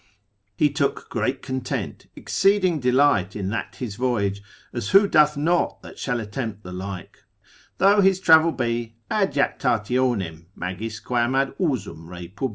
He 0.55 0.71
took 0.71 1.09
great 1.11 1.43
content, 1.43 2.07
exceeding 2.15 2.79
delight 2.79 3.35
in 3.35 3.49
that 3.51 3.75
his 3.75 3.97
voyage, 3.97 4.41
as 4.73 4.89
who 4.89 5.07
doth 5.07 5.37
not 5.37 5.79
that 5.83 5.99
shall 5.99 6.19
attempt 6.19 6.63
the 6.63 6.71
like, 6.71 7.19
though 7.77 8.01
his 8.01 8.19
travel 8.19 8.51
be 8.51 8.95
ad 9.11 9.35
jactationem 9.35 10.45
magis 10.55 10.99
quam 10.99 11.35
ad 11.35 11.49
usum 11.59 12.07
reipub. 12.07 12.49